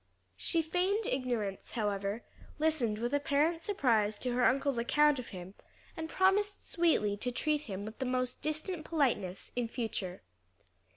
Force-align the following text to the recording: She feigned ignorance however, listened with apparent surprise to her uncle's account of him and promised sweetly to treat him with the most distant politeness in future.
She 0.35 0.63
feigned 0.63 1.05
ignorance 1.05 1.69
however, 1.73 2.23
listened 2.57 2.97
with 2.97 3.13
apparent 3.13 3.61
surprise 3.61 4.17
to 4.17 4.31
her 4.31 4.43
uncle's 4.45 4.79
account 4.79 5.19
of 5.19 5.27
him 5.27 5.53
and 5.95 6.09
promised 6.09 6.67
sweetly 6.67 7.15
to 7.17 7.31
treat 7.31 7.61
him 7.69 7.85
with 7.85 7.99
the 7.99 8.05
most 8.05 8.41
distant 8.41 8.83
politeness 8.83 9.51
in 9.55 9.67
future. 9.67 10.23